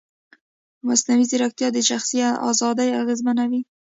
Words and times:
مصنوعي 0.87 1.25
ځیرکتیا 1.31 1.67
د 1.73 1.77
شخصي 1.89 2.19
ازادۍ 2.49 2.89
اغېزمنوي. 3.01 3.61